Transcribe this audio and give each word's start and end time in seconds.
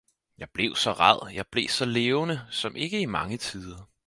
Jeg 0.37 0.49
blev 0.53 0.75
så 0.75 0.91
ræd, 0.93 1.31
jeg 1.33 1.45
blev 1.51 1.67
så 1.69 1.85
levende, 1.85 2.41
som 2.51 2.75
ikke 2.75 3.01
i 3.01 3.05
mange 3.05 3.37
tider! 3.37 3.87